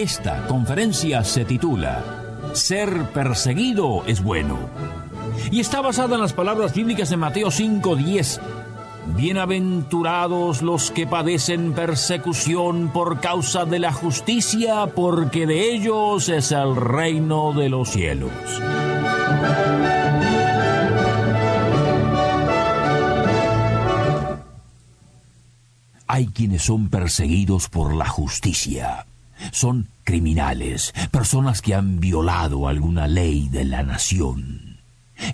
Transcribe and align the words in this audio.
Esta 0.00 0.46
conferencia 0.46 1.22
se 1.22 1.44
titula 1.44 2.02
Ser 2.54 3.10
perseguido 3.12 4.02
es 4.06 4.22
bueno 4.22 4.56
y 5.50 5.60
está 5.60 5.82
basada 5.82 6.14
en 6.14 6.22
las 6.22 6.32
palabras 6.32 6.72
bíblicas 6.72 7.10
de 7.10 7.18
Mateo 7.18 7.50
5:10. 7.50 8.40
Bienaventurados 9.14 10.62
los 10.62 10.90
que 10.90 11.06
padecen 11.06 11.74
persecución 11.74 12.88
por 12.94 13.20
causa 13.20 13.66
de 13.66 13.78
la 13.78 13.92
justicia, 13.92 14.86
porque 14.86 15.46
de 15.46 15.74
ellos 15.74 16.30
es 16.30 16.50
el 16.50 16.76
reino 16.76 17.52
de 17.52 17.68
los 17.68 17.90
cielos. 17.90 18.32
Hay 26.06 26.28
quienes 26.28 26.62
son 26.62 26.88
perseguidos 26.88 27.68
por 27.68 27.94
la 27.94 28.08
justicia. 28.08 29.04
Son 29.52 29.88
criminales, 30.04 30.92
personas 31.10 31.62
que 31.62 31.74
han 31.74 32.00
violado 32.00 32.68
alguna 32.68 33.08
ley 33.08 33.48
de 33.48 33.64
la 33.64 33.82
nación. 33.82 34.78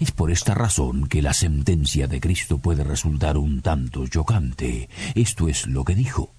Es 0.01 0.11
por 0.11 0.31
esta 0.31 0.55
razón 0.55 1.07
que 1.09 1.23
la 1.23 1.33
sentencia 1.33 2.09
de 2.09 2.21
Cristo 2.21 2.59
puede 2.59 2.83
resultar 2.85 3.39
un 3.39 3.63
tanto 3.63 4.07
chocante. 4.09 4.89
Esto 5.15 5.49
es 5.49 5.67
lo 5.67 5.85
que 5.85 5.95
dijo. 5.95 6.31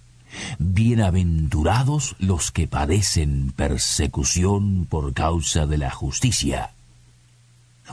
Bienaventurados 0.59 2.15
los 2.19 2.51
que 2.51 2.67
padecen 2.67 3.53
persecución 3.55 4.85
por 4.89 5.13
causa 5.13 5.65
de 5.65 5.77
la 5.77 5.89
justicia 5.89 6.71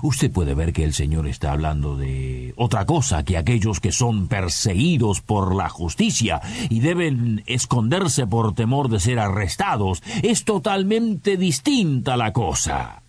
Usted 0.02 0.30
puede 0.30 0.54
ver 0.54 0.72
que 0.72 0.84
el 0.84 0.92
Señor 0.92 1.26
está 1.26 1.52
hablando 1.52 1.96
de 1.96 2.52
otra 2.56 2.84
cosa 2.84 3.24
que 3.24 3.36
aquellos 3.36 3.80
que 3.80 3.92
son 3.92 4.28
perseguidos 4.28 5.20
por 5.20 5.54
la 5.54 5.68
justicia 5.68 6.40
y 6.68 6.80
deben 6.80 7.42
esconderse 7.46 8.26
por 8.26 8.54
temor 8.54 8.88
de 8.88 9.00
ser 9.00 9.18
arrestados. 9.18 10.02
Es 10.22 10.44
totalmente 10.44 11.36
distinta 11.36 12.16
la 12.16 12.32
cosa. 12.32 13.02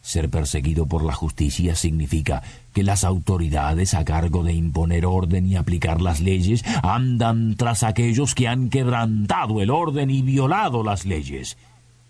Ser 0.00 0.28
perseguido 0.30 0.86
por 0.86 1.04
la 1.04 1.12
justicia 1.12 1.76
significa 1.76 2.42
que 2.72 2.82
las 2.82 3.04
autoridades 3.04 3.94
a 3.94 4.04
cargo 4.04 4.42
de 4.42 4.52
imponer 4.52 5.06
orden 5.06 5.46
y 5.46 5.56
aplicar 5.56 6.00
las 6.00 6.20
leyes 6.20 6.64
andan 6.82 7.54
tras 7.56 7.82
aquellos 7.82 8.34
que 8.34 8.48
han 8.48 8.70
quebrantado 8.70 9.62
el 9.62 9.70
orden 9.70 10.10
y 10.10 10.22
violado 10.22 10.82
las 10.82 11.04
leyes. 11.04 11.56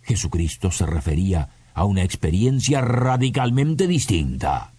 Jesucristo 0.02 0.70
se 0.70 0.86
refería 0.86 1.40
a 1.40 1.48
una 1.82 2.04
experiencia 2.04 2.80
radicalmente 2.80 3.88
distinta. 3.88 4.70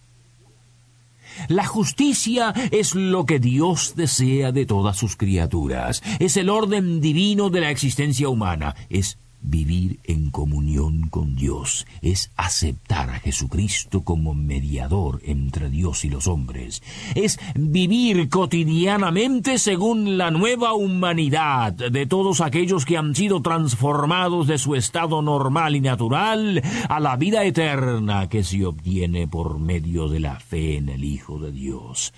La 1.48 1.66
justicia 1.66 2.54
es 2.70 2.94
lo 2.94 3.26
que 3.26 3.38
Dios 3.38 3.92
desea 3.94 4.52
de 4.52 4.64
todas 4.64 4.96
sus 4.96 5.16
criaturas, 5.16 6.02
es 6.18 6.38
el 6.38 6.48
orden 6.48 7.02
divino 7.02 7.50
de 7.50 7.60
la 7.60 7.70
existencia 7.70 8.30
humana, 8.30 8.74
es 8.88 9.18
Vivir 9.48 10.00
en 10.02 10.30
comunión 10.32 11.06
con 11.08 11.36
Dios 11.36 11.86
es 12.02 12.32
aceptar 12.36 13.10
a 13.10 13.20
Jesucristo 13.20 14.02
como 14.02 14.34
mediador 14.34 15.20
entre 15.24 15.70
Dios 15.70 16.04
y 16.04 16.08
los 16.08 16.26
hombres. 16.26 16.82
Es 17.14 17.38
vivir 17.54 18.28
cotidianamente 18.28 19.60
según 19.60 20.18
la 20.18 20.32
nueva 20.32 20.74
humanidad 20.74 21.72
de 21.74 22.06
todos 22.06 22.40
aquellos 22.40 22.84
que 22.84 22.96
han 22.96 23.14
sido 23.14 23.40
transformados 23.40 24.48
de 24.48 24.58
su 24.58 24.74
estado 24.74 25.22
normal 25.22 25.76
y 25.76 25.80
natural 25.80 26.60
a 26.88 26.98
la 26.98 27.14
vida 27.14 27.44
eterna 27.44 28.28
que 28.28 28.42
se 28.42 28.66
obtiene 28.66 29.28
por 29.28 29.60
medio 29.60 30.08
de 30.08 30.18
la 30.18 30.40
fe 30.40 30.78
en 30.78 30.88
el 30.88 31.04
Hijo 31.04 31.38
de 31.38 31.52
Dios. 31.52 32.12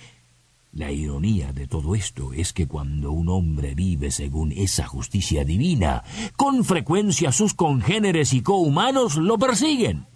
La 0.73 0.93
ironía 0.93 1.53
de 1.53 1.67
todo 1.67 1.95
esto 1.95 2.33
es 2.33 2.53
que 2.53 2.67
cuando 2.67 3.11
un 3.11 3.29
hombre 3.29 3.75
vive 3.75 4.11
según 4.11 4.53
esa 4.53 4.87
justicia 4.87 5.45
divina, 5.45 6.05
con 6.37 6.65
frecuencia 6.65 7.33
sus 7.33 7.55
congéneres 7.55 8.33
y 8.33 8.43
cohumanos 8.43 9.17
lo 9.17 9.39
persiguen. 9.39 10.07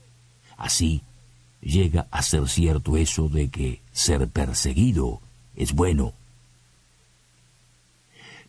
Así 0.56 1.02
llega 1.60 2.06
a 2.10 2.22
ser 2.22 2.48
cierto 2.48 2.96
eso 2.96 3.28
de 3.28 3.48
que 3.48 3.80
ser 3.92 4.28
perseguido 4.28 5.20
es 5.56 5.72
bueno. 5.72 6.12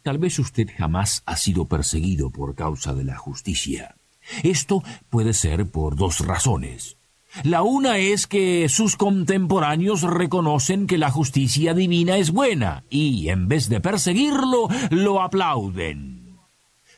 Tal 0.02 0.18
vez 0.18 0.38
usted 0.40 0.68
jamás 0.78 1.24
ha 1.26 1.38
sido 1.38 1.66
perseguido 1.66 2.30
por 2.30 2.56
causa 2.56 2.94
de 2.94 3.06
la 3.06 3.18
justicia. 3.18 3.96
Esto 4.44 4.84
puede 5.10 5.34
ser 5.34 5.70
por 5.70 5.96
dos 5.96 6.20
razones. 6.20 6.98
La 7.42 7.64
una 7.64 7.98
es 7.98 8.28
que 8.28 8.70
sus 8.70 8.96
contemporáneos 8.96 10.04
reconocen 10.04 10.86
que 10.86 11.00
la 11.00 11.10
justicia 11.10 11.74
divina 11.74 12.18
es 12.18 12.32
buena 12.32 12.84
y, 12.92 13.30
en 13.30 13.48
vez 13.48 13.70
de 13.70 13.82
perseguirlo, 13.82 14.68
lo 14.92 15.22
aplauden. 15.22 16.38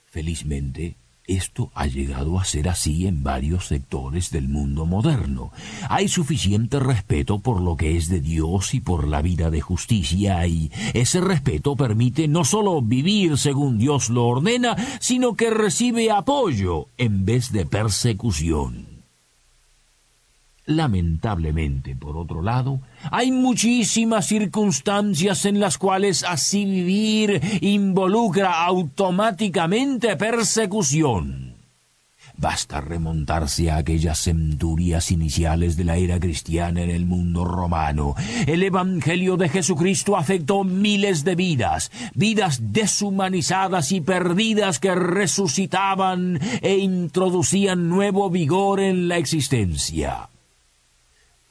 Felizmente, 0.05 0.97
esto 1.25 1.71
ha 1.73 1.87
llegado 1.87 2.37
a 2.37 2.45
ser 2.45 2.69
así 2.69 3.07
en 3.07 3.23
varios 3.23 3.67
sectores 3.67 4.29
del 4.29 4.47
mundo 4.47 4.85
moderno. 4.85 5.51
Hay 5.89 6.07
suficiente 6.07 6.79
respeto 6.79 7.39
por 7.39 7.61
lo 7.61 7.77
que 7.77 7.97
es 7.97 8.09
de 8.09 8.19
Dios 8.19 8.73
y 8.73 8.79
por 8.79 9.07
la 9.07 9.21
vida 9.21 9.49
de 9.49 9.61
justicia 9.61 10.45
y 10.45 10.71
ese 10.93 11.21
respeto 11.21 11.75
permite 11.75 12.27
no 12.27 12.43
solo 12.45 12.81
vivir 12.81 13.37
según 13.37 13.79
Dios 13.79 14.09
lo 14.09 14.27
ordena, 14.27 14.75
sino 14.99 15.35
que 15.35 15.49
recibe 15.49 16.11
apoyo 16.11 16.89
en 16.97 17.25
vez 17.25 17.51
de 17.51 17.65
persecución. 17.65 18.94
Lamentablemente, 20.67 21.95
por 21.95 22.17
otro 22.17 22.41
lado, 22.41 22.81
hay 23.11 23.31
muchísimas 23.31 24.25
circunstancias 24.25 25.45
en 25.45 25.59
las 25.59 25.77
cuales 25.77 26.23
así 26.23 26.65
vivir 26.65 27.39
involucra 27.61 28.65
automáticamente 28.65 30.15
persecución. 30.15 31.53
Basta 32.37 32.81
remontarse 32.81 33.69
a 33.69 33.77
aquellas 33.77 34.19
centurias 34.19 35.11
iniciales 35.11 35.77
de 35.77 35.85
la 35.85 35.97
era 35.97 36.19
cristiana 36.19 36.81
en 36.81 36.89
el 36.89 37.05
mundo 37.05 37.45
romano. 37.45 38.15
El 38.45 38.63
Evangelio 38.63 39.37
de 39.37 39.49
Jesucristo 39.49 40.17
afectó 40.17 40.63
miles 40.63 41.23
de 41.23 41.35
vidas, 41.35 41.91
vidas 42.13 42.73
deshumanizadas 42.73 43.91
y 43.91 44.01
perdidas 44.01 44.79
que 44.79 44.95
resucitaban 44.95 46.39
e 46.61 46.75
introducían 46.77 47.87
nuevo 47.87 48.29
vigor 48.29 48.79
en 48.81 49.07
la 49.07 49.17
existencia. 49.17 50.29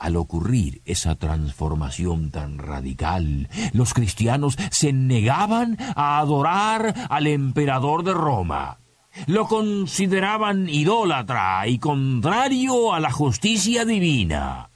Al 0.04 0.16
ocurrir 0.16 0.82
esa 0.84 1.14
transformación 1.14 2.30
tan 2.30 2.58
radical, 2.58 3.48
los 3.72 3.94
cristianos 3.94 4.58
se 4.70 4.92
negaban 4.92 5.78
a 5.96 6.18
adorar 6.18 6.94
al 7.08 7.26
emperador 7.26 8.04
de 8.04 8.12
Roma. 8.12 8.80
Lo 9.26 9.46
consideraban 9.48 10.68
idólatra 10.68 11.66
y 11.68 11.78
contrario 11.78 12.92
a 12.92 13.00
la 13.00 13.10
justicia 13.10 13.86
divina. 13.86 14.68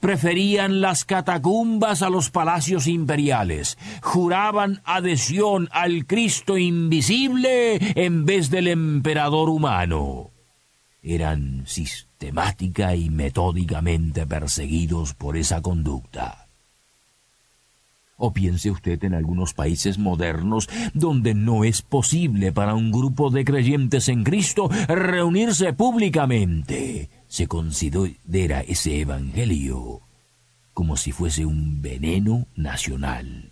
Preferían 0.00 0.80
las 0.80 1.04
catacumbas 1.04 2.02
a 2.02 2.10
los 2.10 2.30
palacios 2.30 2.88
imperiales. 2.88 3.78
Juraban 4.02 4.82
adhesión 4.84 5.68
al 5.70 6.06
Cristo 6.06 6.58
invisible 6.58 7.78
en 7.94 8.24
vez 8.24 8.50
del 8.50 8.66
emperador 8.66 9.48
humano. 9.48 10.32
Eran 11.02 11.64
temática 12.18 12.94
y 12.94 13.08
metódicamente 13.08 14.26
perseguidos 14.26 15.14
por 15.14 15.36
esa 15.36 15.62
conducta. 15.62 16.46
O 18.18 18.34
piense 18.34 18.70
usted 18.70 19.02
en 19.04 19.14
algunos 19.14 19.54
países 19.54 19.96
modernos 19.98 20.68
donde 20.92 21.32
no 21.32 21.64
es 21.64 21.80
posible 21.80 22.52
para 22.52 22.74
un 22.74 22.92
grupo 22.92 23.30
de 23.30 23.46
creyentes 23.46 24.10
en 24.10 24.24
Cristo 24.24 24.68
reunirse 24.88 25.72
públicamente. 25.72 27.08
Se 27.28 27.46
considera 27.46 28.60
ese 28.60 29.00
Evangelio 29.00 30.02
como 30.74 30.96
si 30.96 31.12
fuese 31.12 31.44
un 31.44 31.82
veneno 31.82 32.46
nacional. 32.56 33.50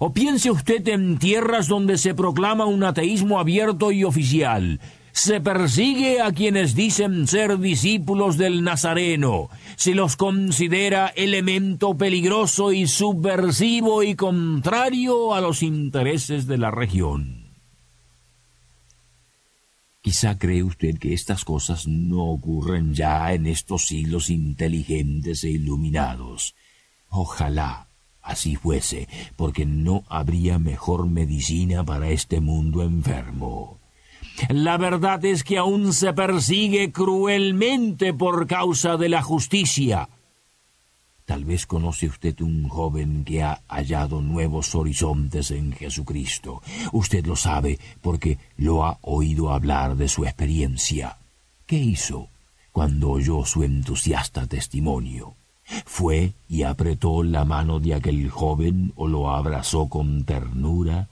O 0.00 0.12
piense 0.12 0.50
usted 0.50 0.86
en 0.88 1.18
tierras 1.18 1.68
donde 1.68 1.98
se 1.98 2.14
proclama 2.14 2.66
un 2.66 2.82
ateísmo 2.84 3.38
abierto 3.38 3.92
y 3.92 4.02
oficial 4.02 4.80
se 5.14 5.40
persigue 5.40 6.20
a 6.20 6.32
quienes 6.32 6.74
dicen 6.74 7.28
ser 7.28 7.58
discípulos 7.60 8.36
del 8.36 8.64
Nazareno, 8.64 9.48
se 9.76 9.94
los 9.94 10.16
considera 10.16 11.06
elemento 11.06 11.96
peligroso 11.96 12.72
y 12.72 12.88
subversivo 12.88 14.02
y 14.02 14.16
contrario 14.16 15.32
a 15.32 15.40
los 15.40 15.62
intereses 15.62 16.48
de 16.48 16.58
la 16.58 16.72
región. 16.72 17.44
Quizá 20.02 20.36
cree 20.36 20.64
usted 20.64 20.98
que 20.98 21.14
estas 21.14 21.44
cosas 21.44 21.86
no 21.86 22.24
ocurren 22.24 22.92
ya 22.92 23.32
en 23.32 23.46
estos 23.46 23.86
siglos 23.86 24.30
inteligentes 24.30 25.44
e 25.44 25.50
iluminados. 25.50 26.56
Ojalá 27.08 27.86
así 28.20 28.56
fuese, 28.56 29.08
porque 29.36 29.64
no 29.64 30.02
habría 30.08 30.58
mejor 30.58 31.06
medicina 31.06 31.84
para 31.84 32.10
este 32.10 32.40
mundo 32.40 32.82
enfermo. 32.82 33.83
La 34.48 34.76
verdad 34.76 35.24
es 35.24 35.44
que 35.44 35.58
aún 35.58 35.92
se 35.92 36.12
persigue 36.12 36.92
cruelmente 36.92 38.12
por 38.12 38.46
causa 38.46 38.96
de 38.96 39.08
la 39.08 39.22
justicia. 39.22 40.08
Tal 41.24 41.44
vez 41.44 41.66
conoce 41.66 42.06
usted 42.06 42.38
un 42.42 42.68
joven 42.68 43.24
que 43.24 43.42
ha 43.42 43.62
hallado 43.68 44.20
nuevos 44.20 44.74
horizontes 44.74 45.50
en 45.50 45.72
Jesucristo. 45.72 46.60
Usted 46.92 47.24
lo 47.24 47.34
sabe 47.34 47.78
porque 48.02 48.38
lo 48.58 48.84
ha 48.84 48.98
oído 49.00 49.50
hablar 49.50 49.96
de 49.96 50.08
su 50.08 50.24
experiencia. 50.24 51.16
¿Qué 51.66 51.76
hizo 51.76 52.28
cuando 52.72 53.10
oyó 53.10 53.46
su 53.46 53.62
entusiasta 53.62 54.46
testimonio? 54.46 55.34
¿Fue 55.86 56.34
y 56.46 56.64
apretó 56.64 57.22
la 57.22 57.46
mano 57.46 57.80
de 57.80 57.94
aquel 57.94 58.28
joven 58.28 58.92
o 58.96 59.08
lo 59.08 59.30
abrazó 59.30 59.88
con 59.88 60.24
ternura? 60.24 61.08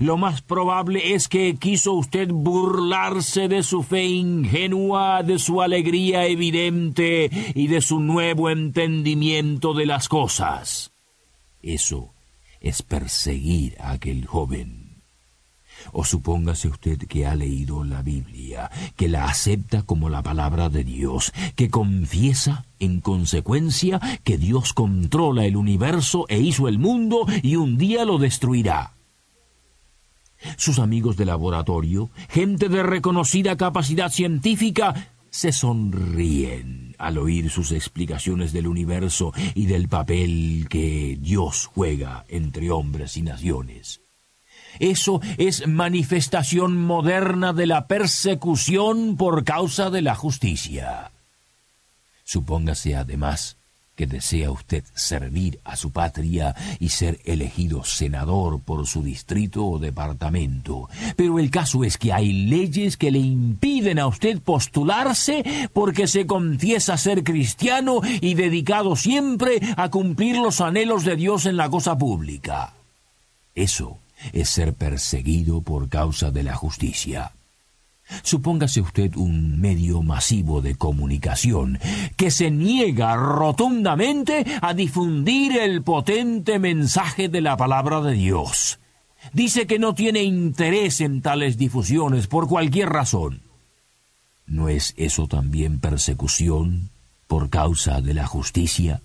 Lo 0.00 0.16
más 0.16 0.42
probable 0.42 1.14
es 1.14 1.28
que 1.28 1.56
quiso 1.56 1.94
usted 1.94 2.28
burlarse 2.30 3.48
de 3.48 3.62
su 3.62 3.82
fe 3.82 4.04
ingenua, 4.04 5.22
de 5.22 5.38
su 5.38 5.62
alegría 5.62 6.26
evidente 6.26 7.30
y 7.54 7.68
de 7.68 7.80
su 7.80 8.00
nuevo 8.00 8.50
entendimiento 8.50 9.74
de 9.74 9.86
las 9.86 10.08
cosas. 10.08 10.92
Eso 11.62 12.12
es 12.60 12.82
perseguir 12.82 13.76
a 13.80 13.92
aquel 13.92 14.26
joven. 14.26 14.88
O 15.92 16.04
supóngase 16.04 16.68
usted 16.68 16.98
que 16.98 17.26
ha 17.26 17.34
leído 17.34 17.84
la 17.84 18.02
Biblia, 18.02 18.70
que 18.96 19.08
la 19.08 19.24
acepta 19.26 19.82
como 19.82 20.08
la 20.08 20.22
palabra 20.22 20.68
de 20.68 20.84
Dios, 20.84 21.32
que 21.54 21.70
confiesa, 21.70 22.66
en 22.78 23.00
consecuencia, 23.00 24.00
que 24.24 24.38
Dios 24.38 24.72
controla 24.72 25.46
el 25.46 25.56
universo 25.56 26.26
e 26.28 26.40
hizo 26.40 26.68
el 26.68 26.78
mundo 26.78 27.26
y 27.42 27.56
un 27.56 27.78
día 27.78 28.04
lo 28.04 28.18
destruirá. 28.18 28.97
Sus 30.56 30.78
amigos 30.78 31.16
de 31.16 31.24
laboratorio, 31.24 32.10
gente 32.28 32.68
de 32.68 32.82
reconocida 32.82 33.56
capacidad 33.56 34.10
científica, 34.10 35.12
se 35.30 35.52
sonríen 35.52 36.94
al 36.98 37.18
oír 37.18 37.50
sus 37.50 37.72
explicaciones 37.72 38.52
del 38.52 38.66
universo 38.66 39.32
y 39.54 39.66
del 39.66 39.88
papel 39.88 40.66
que 40.68 41.18
Dios 41.20 41.66
juega 41.66 42.24
entre 42.28 42.70
hombres 42.70 43.16
y 43.16 43.22
naciones. 43.22 44.00
Eso 44.78 45.20
es 45.38 45.66
manifestación 45.66 46.76
moderna 46.76 47.52
de 47.52 47.66
la 47.66 47.86
persecución 47.86 49.16
por 49.16 49.44
causa 49.44 49.90
de 49.90 50.02
la 50.02 50.14
justicia. 50.14 51.12
Supóngase 52.24 52.94
además 52.94 53.57
que 53.98 54.06
desea 54.06 54.52
usted 54.52 54.84
servir 54.94 55.58
a 55.64 55.74
su 55.74 55.90
patria 55.90 56.54
y 56.78 56.90
ser 56.90 57.18
elegido 57.24 57.82
senador 57.82 58.60
por 58.60 58.86
su 58.86 59.02
distrito 59.02 59.66
o 59.66 59.80
departamento. 59.80 60.88
Pero 61.16 61.40
el 61.40 61.50
caso 61.50 61.82
es 61.82 61.98
que 61.98 62.12
hay 62.12 62.32
leyes 62.32 62.96
que 62.96 63.10
le 63.10 63.18
impiden 63.18 63.98
a 63.98 64.06
usted 64.06 64.40
postularse 64.40 65.42
porque 65.72 66.06
se 66.06 66.28
confiesa 66.28 66.96
ser 66.96 67.24
cristiano 67.24 68.00
y 68.20 68.34
dedicado 68.34 68.94
siempre 68.94 69.58
a 69.76 69.88
cumplir 69.88 70.36
los 70.36 70.60
anhelos 70.60 71.04
de 71.04 71.16
Dios 71.16 71.44
en 71.46 71.56
la 71.56 71.68
cosa 71.68 71.98
pública. 71.98 72.74
Eso 73.56 73.98
es 74.32 74.48
ser 74.48 74.74
perseguido 74.74 75.60
por 75.62 75.88
causa 75.88 76.30
de 76.30 76.44
la 76.44 76.54
justicia. 76.54 77.32
Supóngase 78.22 78.80
usted 78.80 79.16
un 79.16 79.60
medio 79.60 80.02
masivo 80.02 80.60
de 80.62 80.76
comunicación 80.76 81.78
que 82.16 82.30
se 82.30 82.50
niega 82.50 83.16
rotundamente 83.16 84.44
a 84.62 84.74
difundir 84.74 85.58
el 85.58 85.82
potente 85.82 86.58
mensaje 86.58 87.28
de 87.28 87.40
la 87.40 87.56
palabra 87.56 88.00
de 88.00 88.14
Dios. 88.14 88.78
Dice 89.32 89.66
que 89.66 89.78
no 89.78 89.94
tiene 89.94 90.22
interés 90.22 91.00
en 91.00 91.20
tales 91.20 91.58
difusiones 91.58 92.26
por 92.26 92.48
cualquier 92.48 92.88
razón. 92.88 93.42
¿No 94.46 94.68
es 94.68 94.94
eso 94.96 95.26
también 95.26 95.78
persecución 95.78 96.90
por 97.26 97.50
causa 97.50 98.00
de 98.00 98.14
la 98.14 98.26
justicia? 98.26 99.02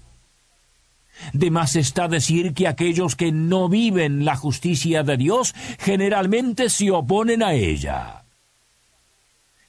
De 1.34 1.52
más 1.52 1.76
está 1.76 2.08
decir 2.08 2.54
que 2.54 2.68
aquellos 2.68 3.16
que 3.16 3.32
no 3.32 3.68
viven 3.70 4.24
la 4.24 4.36
justicia 4.36 5.04
de 5.04 5.18
Dios 5.18 5.54
generalmente 5.78 6.70
se 6.70 6.90
oponen 6.90 7.44
a 7.44 7.54
ella 7.54 8.23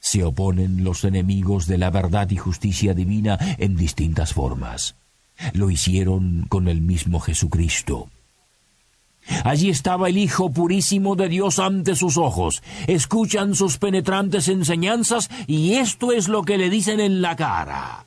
se 0.05 0.23
oponen 0.23 0.83
los 0.83 1.03
enemigos 1.03 1.65
de 1.65 1.79
la 1.79 1.89
verdad 1.89 2.29
y 2.29 2.37
justicia 2.37 2.93
divina 2.93 3.39
en 3.57 3.75
distintas 3.75 4.33
formas. 4.33 4.95
Lo 5.53 5.71
hicieron 5.71 6.45
con 6.47 6.67
el 6.67 6.79
mismo 6.79 7.19
Jesucristo. 7.19 8.07
Allí 9.43 9.71
estaba 9.71 10.09
el 10.09 10.19
Hijo 10.19 10.51
purísimo 10.51 11.15
de 11.15 11.27
Dios 11.27 11.57
ante 11.57 11.95
sus 11.95 12.17
ojos. 12.17 12.61
Escuchan 12.85 13.55
sus 13.55 13.79
penetrantes 13.79 14.47
enseñanzas 14.47 15.31
y 15.47 15.73
esto 15.73 16.11
es 16.11 16.27
lo 16.27 16.43
que 16.43 16.59
le 16.59 16.69
dicen 16.69 16.99
en 16.99 17.23
la 17.23 17.35
cara. 17.35 18.05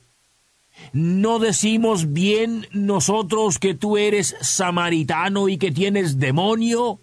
¿No 0.93 1.37
decimos 1.37 2.13
bien 2.13 2.65
nosotros 2.71 3.59
que 3.59 3.73
tú 3.73 3.97
eres 3.97 4.37
samaritano 4.39 5.49
y 5.49 5.57
que 5.57 5.73
tienes 5.73 6.17
demonio? 6.17 7.01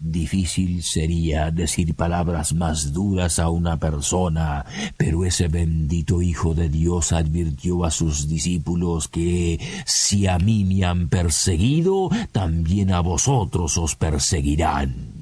Difícil 0.00 0.84
sería 0.84 1.50
decir 1.50 1.96
palabras 1.96 2.52
más 2.52 2.92
duras 2.92 3.40
a 3.40 3.50
una 3.50 3.78
persona, 3.78 4.64
pero 4.96 5.24
ese 5.24 5.48
bendito 5.48 6.22
Hijo 6.22 6.54
de 6.54 6.68
Dios 6.68 7.10
advirtió 7.12 7.84
a 7.84 7.90
sus 7.90 8.28
discípulos 8.28 9.08
que 9.08 9.58
si 9.86 10.28
a 10.28 10.38
mí 10.38 10.64
me 10.64 10.84
han 10.84 11.08
perseguido, 11.08 12.10
también 12.30 12.92
a 12.92 13.00
vosotros 13.00 13.76
os 13.76 13.96
perseguirán. 13.96 15.18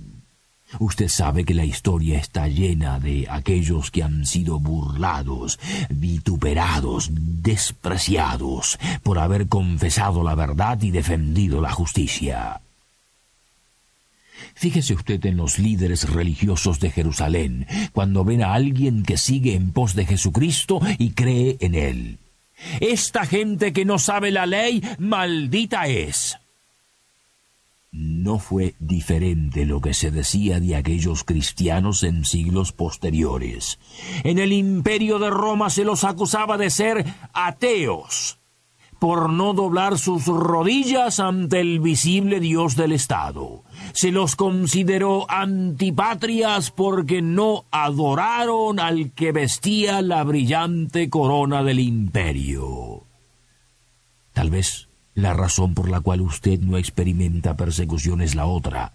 Usted 0.78 1.08
sabe 1.08 1.44
que 1.44 1.54
la 1.54 1.64
historia 1.64 2.18
está 2.18 2.46
llena 2.46 3.00
de 3.00 3.26
aquellos 3.30 3.90
que 3.90 4.02
han 4.02 4.26
sido 4.26 4.58
burlados, 4.58 5.58
vituperados, 5.88 7.08
despreciados 7.12 8.78
por 9.02 9.18
haber 9.18 9.48
confesado 9.48 10.22
la 10.22 10.34
verdad 10.34 10.82
y 10.82 10.90
defendido 10.90 11.62
la 11.62 11.72
justicia. 11.72 12.60
Fíjese 14.54 14.94
usted 14.94 15.24
en 15.26 15.36
los 15.36 15.58
líderes 15.58 16.08
religiosos 16.08 16.80
de 16.80 16.90
Jerusalén, 16.90 17.66
cuando 17.92 18.24
ven 18.24 18.42
a 18.42 18.54
alguien 18.54 19.02
que 19.02 19.18
sigue 19.18 19.54
en 19.54 19.72
pos 19.72 19.94
de 19.94 20.06
Jesucristo 20.06 20.80
y 20.98 21.10
cree 21.10 21.56
en 21.60 21.74
él. 21.74 22.18
Esta 22.80 23.26
gente 23.26 23.72
que 23.72 23.84
no 23.84 23.98
sabe 23.98 24.30
la 24.30 24.46
ley, 24.46 24.82
maldita 24.98 25.86
es. 25.88 26.38
No 27.92 28.38
fue 28.38 28.74
diferente 28.78 29.64
lo 29.64 29.80
que 29.80 29.94
se 29.94 30.10
decía 30.10 30.60
de 30.60 30.76
aquellos 30.76 31.24
cristianos 31.24 32.02
en 32.02 32.24
siglos 32.26 32.72
posteriores. 32.72 33.78
En 34.22 34.38
el 34.38 34.52
imperio 34.52 35.18
de 35.18 35.30
Roma 35.30 35.70
se 35.70 35.84
los 35.84 36.04
acusaba 36.04 36.58
de 36.58 36.68
ser 36.68 37.06
ateos, 37.32 38.38
por 38.98 39.30
no 39.30 39.52
doblar 39.52 39.98
sus 39.98 40.26
rodillas 40.26 41.20
ante 41.20 41.60
el 41.60 41.80
visible 41.80 42.40
Dios 42.40 42.76
del 42.76 42.92
Estado. 42.92 43.62
Se 43.92 44.10
los 44.10 44.36
consideró 44.36 45.30
antipatrias 45.30 46.70
porque 46.70 47.22
no 47.22 47.64
adoraron 47.70 48.80
al 48.80 49.12
que 49.12 49.32
vestía 49.32 50.02
la 50.02 50.24
brillante 50.24 51.10
corona 51.10 51.62
del 51.62 51.80
imperio. 51.80 53.02
Tal 54.32 54.50
vez 54.50 54.88
la 55.14 55.32
razón 55.32 55.74
por 55.74 55.88
la 55.88 56.00
cual 56.00 56.20
usted 56.20 56.60
no 56.60 56.76
experimenta 56.76 57.56
persecución 57.56 58.20
es 58.20 58.34
la 58.34 58.46
otra. 58.46 58.92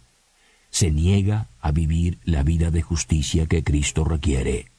Se 0.70 0.92
niega 0.92 1.48
a 1.60 1.72
vivir 1.72 2.20
la 2.24 2.44
vida 2.44 2.72
de 2.72 2.82
justicia 2.82 3.46
que 3.48 3.64
Cristo 3.64 4.04
requiere. 4.04 4.71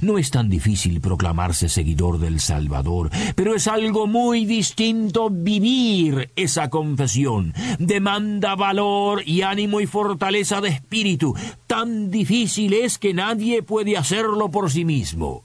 No 0.00 0.18
es 0.18 0.30
tan 0.30 0.48
difícil 0.48 1.00
proclamarse 1.00 1.68
seguidor 1.68 2.18
del 2.18 2.40
Salvador, 2.40 3.10
pero 3.34 3.54
es 3.54 3.66
algo 3.66 4.06
muy 4.06 4.44
distinto 4.44 5.30
vivir 5.30 6.30
esa 6.36 6.70
confesión. 6.70 7.54
Demanda 7.78 8.54
valor 8.54 9.22
y 9.26 9.42
ánimo 9.42 9.80
y 9.80 9.86
fortaleza 9.86 10.60
de 10.60 10.70
espíritu. 10.70 11.34
Tan 11.66 12.10
difícil 12.10 12.74
es 12.74 12.98
que 12.98 13.14
nadie 13.14 13.62
puede 13.62 13.96
hacerlo 13.96 14.50
por 14.50 14.70
sí 14.70 14.84
mismo. 14.84 15.44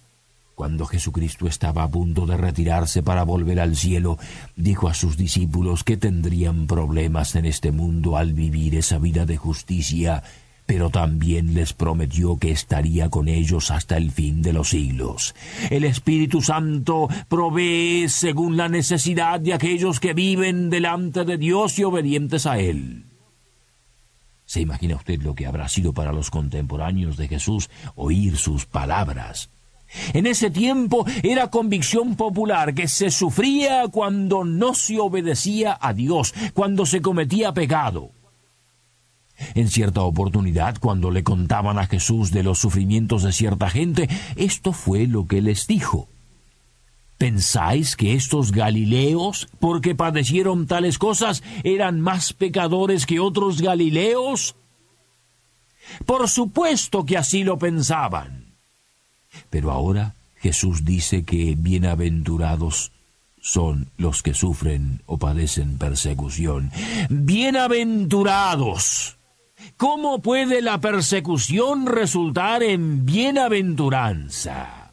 Cuando 0.56 0.88
Jesucristo 0.88 1.48
estaba 1.48 1.84
a 1.84 1.88
punto 1.88 2.26
de 2.26 2.36
retirarse 2.36 3.04
para 3.04 3.22
volver 3.22 3.60
al 3.60 3.76
cielo, 3.76 4.18
dijo 4.56 4.88
a 4.90 4.96
sus 4.96 5.16
discípulos 5.16 5.84
que 5.84 5.98
tendrían 5.98 6.66
problemas 6.66 7.36
en 7.36 7.46
este 7.46 7.72
mundo 7.72 8.18
al 8.18 8.34
vivir 8.34 8.74
esa 8.74 8.98
vida 8.98 9.28
de 9.28 9.38
justicia 9.38 10.24
pero 10.68 10.92
también 10.92 11.56
les 11.56 11.74
prometió 11.74 12.38
que 12.38 12.52
estaría 12.52 13.10
con 13.10 13.30
ellos 13.30 13.72
hasta 13.72 13.98
el 13.98 14.12
fin 14.12 14.44
de 14.44 14.54
los 14.54 14.70
siglos. 14.70 15.34
El 15.72 15.86
Espíritu 15.86 16.42
Santo 16.42 17.08
provee 17.30 18.08
según 18.10 18.58
la 18.58 18.68
necesidad 18.68 19.40
de 19.40 19.54
aquellos 19.54 20.00
que 20.00 20.14
viven 20.14 20.70
delante 20.70 21.24
de 21.24 21.38
Dios 21.38 21.80
y 21.80 21.86
obedientes 21.86 22.46
a 22.46 22.60
Él. 22.60 23.06
¿Se 24.46 24.62
imagina 24.62 24.96
usted 24.98 25.22
lo 25.22 25.36
que 25.36 25.48
habrá 25.48 25.68
sido 25.70 25.94
para 25.94 26.12
los 26.12 26.30
contemporáneos 26.30 27.18
de 27.18 27.30
Jesús 27.30 27.70
oír 27.96 28.38
sus 28.38 28.66
palabras? 28.66 29.50
En 30.14 30.28
ese 30.28 30.52
tiempo 30.52 31.06
era 31.24 31.48
convicción 31.48 32.16
popular 32.16 32.74
que 32.74 32.90
se 32.90 33.10
sufría 33.10 33.88
cuando 33.88 34.44
no 34.44 34.74
se 34.74 35.00
obedecía 35.00 35.78
a 35.80 35.94
Dios, 35.94 36.34
cuando 36.54 36.86
se 36.86 37.02
cometía 37.02 37.54
pecado. 37.54 38.12
En 39.56 39.70
cierta 39.70 40.02
oportunidad, 40.02 40.78
cuando 40.80 41.12
le 41.12 41.24
contaban 41.24 41.78
a 41.78 41.88
Jesús 41.88 42.32
de 42.32 42.44
los 42.44 42.60
sufrimientos 42.60 43.24
de 43.24 43.32
cierta 43.32 43.70
gente, 43.70 44.10
esto 44.36 44.74
fue 44.74 45.08
lo 45.08 45.28
que 45.28 45.42
les 45.42 45.68
dijo. 45.68 46.08
¿Pensáis 47.18 47.96
que 47.96 48.14
estos 48.14 48.52
Galileos, 48.52 49.48
porque 49.60 49.96
padecieron 49.96 50.68
tales 50.68 51.00
cosas, 51.00 51.44
eran 51.64 52.00
más 52.00 52.34
pecadores 52.34 53.06
que 53.06 53.20
otros 53.20 53.62
Galileos? 53.62 54.56
Por 56.06 56.30
supuesto 56.30 57.06
que 57.06 57.18
así 57.18 57.44
lo 57.44 57.58
pensaban. 57.58 58.54
Pero 59.50 59.72
ahora 59.72 60.16
Jesús 60.36 60.86
dice 60.86 61.24
que 61.24 61.56
bienaventurados 61.58 62.92
son 63.42 63.90
los 63.98 64.24
que 64.24 64.34
sufren 64.34 65.02
o 65.06 65.18
padecen 65.18 65.78
persecución. 65.78 66.72
Bienaventurados. 67.10 69.17
¿Cómo 69.76 70.20
puede 70.22 70.62
la 70.62 70.80
persecución 70.80 71.86
resultar 71.86 72.64
en 72.64 73.06
bienaventuranza? 73.06 74.92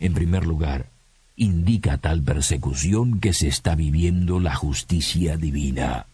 En 0.00 0.14
primer 0.14 0.46
lugar, 0.46 0.90
indica 1.36 1.98
tal 1.98 2.22
persecución 2.22 3.20
que 3.20 3.32
se 3.32 3.48
está 3.48 3.74
viviendo 3.74 4.40
la 4.40 4.54
justicia 4.54 5.36
divina. 5.36 6.06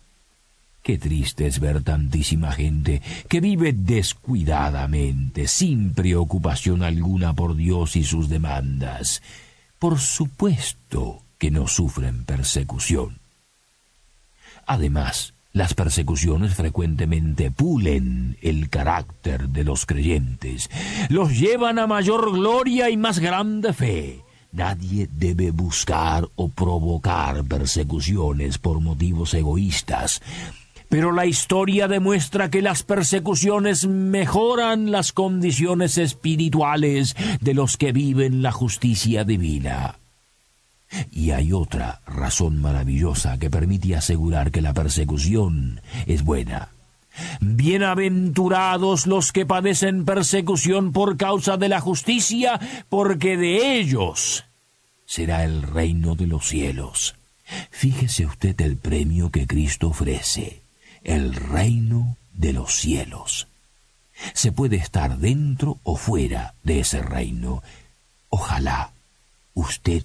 Qué 0.83 0.97
triste 0.97 1.47
es 1.47 1.61
ver 1.61 1.83
tantísima 1.83 2.53
gente 2.53 3.03
que 3.29 3.41
vive 3.41 3.75
descuidadamente, 3.75 5.47
sin 5.47 5.93
preocupación 5.93 6.83
alguna 6.83 7.35
por 7.35 7.55
Dios 7.55 7.97
y 7.97 8.05
sus 8.05 8.29
demandas. 8.29 9.23
Por 9.79 9.99
supuesto 9.99 11.23
que 11.39 11.51
no 11.51 11.69
sufren 11.69 12.25
persecución. 12.25 13.19
Además, 14.67 15.35
las 15.53 15.75
persecuciones 15.75 16.55
frecuentemente 16.55 17.51
pulen 17.51 18.37
el 18.41 18.69
carácter 18.69 19.49
de 19.49 19.65
los 19.65 19.87
creyentes, 19.87 20.71
los 21.09 21.39
llevan 21.39 21.79
a 21.79 21.87
mayor 21.87 22.33
gloria 22.33 22.91
y 22.91 22.97
más 22.97 23.19
grande 23.19 23.73
fe. 23.73 24.25
Nadie 24.53 25.09
debe 25.13 25.53
buscar 25.53 26.29
o 26.35 26.49
provocar 26.49 27.45
persecuciones 27.45 28.59
por 28.59 28.81
motivos 28.81 29.35
egoístas, 29.35 30.23
pero 30.89 31.13
la 31.13 31.25
historia 31.25 31.87
demuestra 31.87 32.51
que 32.51 32.63
las 32.63 32.83
persecuciones 32.83 33.87
mejoran 33.87 34.91
las 34.91 35.13
condiciones 35.13 35.99
espirituales 35.99 37.15
de 37.41 37.55
los 37.55 37.77
que 37.77 37.93
viven 37.93 38.43
la 38.43 38.51
justicia 38.51 39.23
divina. 39.23 40.00
Y 41.11 41.31
hay 41.31 41.53
otra 41.53 42.01
razón 42.07 42.61
maravillosa 42.61 43.39
que 43.39 43.51
permite 43.51 43.95
asegurar 43.95 44.51
que 44.51 44.61
la 44.61 44.75
persecución 44.75 45.81
es 46.07 46.23
buena. 46.23 46.71
Bienaventurados 47.41 49.07
los 49.07 49.33
que 49.33 49.47
padecen 49.47 50.05
persecución 50.05 50.93
por 50.93 51.17
causa 51.17 51.57
de 51.57 51.69
la 51.69 51.81
justicia, 51.81 52.61
porque 52.89 53.37
de 53.37 53.79
ellos 53.79 54.45
será 55.07 55.45
el 55.45 55.63
reino 55.63 56.15
de 56.15 56.29
los 56.29 56.49
cielos. 56.49 57.17
Fíjese 57.71 58.27
usted 58.27 58.61
el 58.61 58.77
premio 58.77 59.31
que 59.31 59.47
Cristo 59.47 59.89
ofrece, 59.89 60.63
el 61.03 61.35
reino 61.35 62.17
de 62.33 62.53
los 62.53 62.77
cielos. 62.77 63.49
Se 64.35 64.53
puede 64.53 64.77
estar 64.77 65.19
dentro 65.19 65.79
o 65.83 65.97
fuera 65.97 66.55
de 66.63 66.81
ese 66.81 67.03
reino. 67.03 67.63
Ojalá 68.29 68.93
usted 69.55 70.05